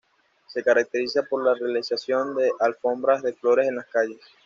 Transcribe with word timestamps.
Se 0.47 0.63
caracteriza 0.63 1.21
por 1.29 1.45
la 1.45 1.53
realización 1.53 2.35
de 2.35 2.51
alfombras 2.59 3.21
de 3.21 3.33
flores 3.33 3.67
en 3.67 3.75
las 3.75 3.85
calles. 3.85 4.19